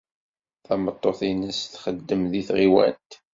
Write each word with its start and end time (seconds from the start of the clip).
Tameṭṭut-nnes 0.65 1.59
txeddem 1.65 2.23
deg 2.31 2.45
tɣiwant. 2.47 3.11